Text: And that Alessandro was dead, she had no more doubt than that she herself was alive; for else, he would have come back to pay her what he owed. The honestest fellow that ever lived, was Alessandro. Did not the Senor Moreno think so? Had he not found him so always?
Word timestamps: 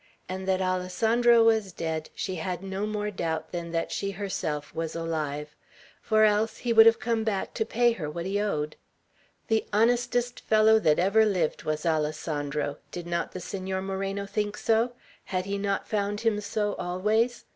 And 0.27 0.47
that 0.47 0.61
Alessandro 0.63 1.43
was 1.43 1.71
dead, 1.71 2.09
she 2.15 2.37
had 2.37 2.63
no 2.63 2.87
more 2.87 3.11
doubt 3.11 3.51
than 3.51 3.69
that 3.69 3.91
she 3.91 4.09
herself 4.09 4.73
was 4.73 4.95
alive; 4.95 5.55
for 6.01 6.23
else, 6.23 6.57
he 6.57 6.73
would 6.73 6.87
have 6.87 6.99
come 6.99 7.23
back 7.23 7.53
to 7.53 7.65
pay 7.67 7.91
her 7.91 8.09
what 8.09 8.25
he 8.25 8.39
owed. 8.41 8.77
The 9.47 9.63
honestest 9.71 10.39
fellow 10.39 10.79
that 10.79 10.97
ever 10.97 11.23
lived, 11.23 11.65
was 11.65 11.85
Alessandro. 11.85 12.77
Did 12.91 13.05
not 13.05 13.33
the 13.33 13.39
Senor 13.39 13.83
Moreno 13.83 14.25
think 14.25 14.57
so? 14.57 14.93
Had 15.25 15.45
he 15.45 15.59
not 15.59 15.87
found 15.87 16.21
him 16.21 16.41
so 16.41 16.73
always? 16.79 17.45